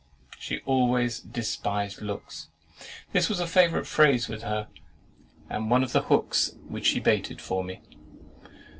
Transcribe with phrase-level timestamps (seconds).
[0.39, 2.47] She always "despised looks."
[3.11, 4.67] This was a favourite phrase with her,
[5.47, 7.81] and one of the hooks which she baited for me.